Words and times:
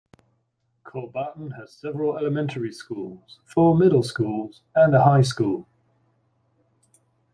Kolbotn 0.83 1.57
has 1.59 1.73
several 1.73 2.17
elementary 2.17 2.71
schools, 2.71 3.37
four 3.45 3.77
middle 3.77 4.01
schools 4.01 4.61
and 4.73 4.95
a 4.95 5.03
high 5.03 5.21
school. 5.21 5.67